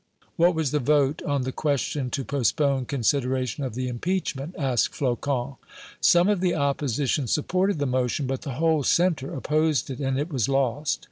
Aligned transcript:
"What 0.35 0.55
was 0.55 0.71
the 0.71 0.79
vote 0.79 1.21
on 1.27 1.43
the 1.43 1.51
question 1.51 2.09
to 2.09 2.23
postpone 2.25 2.85
consideration 2.85 3.63
of 3.63 3.75
the 3.75 3.87
impeachment?" 3.87 4.55
asked 4.57 4.95
Flocon. 4.95 5.57
"Some 5.99 6.27
of 6.27 6.41
the 6.41 6.55
opposition 6.55 7.27
supported 7.27 7.77
the 7.77 7.85
motion, 7.85 8.25
but 8.25 8.41
the 8.41 8.53
whole 8.55 8.81
centre 8.81 9.31
opposed 9.35 9.91
it, 9.91 9.99
and 9.99 10.17
it 10.19 10.33
was 10.33 10.49
lost. 10.49 10.99